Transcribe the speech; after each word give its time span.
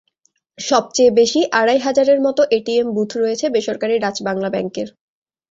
সবচেয়ে 0.59 1.11
বেশি 1.19 1.39
আড়াই 1.59 1.79
হাজারের 1.79 2.19
মতো 2.21 2.41
এটিএম 2.57 2.87
বুথ 2.95 3.11
রয়েছে 3.15 3.45
বেসরকারি 3.55 3.95
ডাচ্-বাংলা 3.99 4.49
ব্যাংকের। 4.53 4.87